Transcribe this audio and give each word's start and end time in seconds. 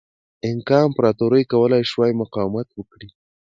اینکا 0.45 0.77
امپراتورۍ 0.87 1.43
کولای 1.53 1.83
شوای 1.91 2.11
مقاومت 2.21 2.67
وکړي. 2.73 3.09